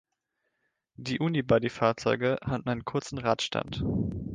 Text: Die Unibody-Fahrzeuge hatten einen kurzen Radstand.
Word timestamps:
Die 0.95 1.19
Unibody-Fahrzeuge 1.19 2.39
hatten 2.43 2.67
einen 2.67 2.85
kurzen 2.85 3.19
Radstand. 3.19 3.83